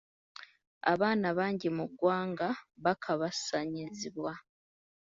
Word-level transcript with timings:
Abaana 0.91 1.27
bangi 1.37 1.67
mu 1.77 1.85
ggwanga 1.91 2.47
bakabasanyizibwa. 2.83 4.33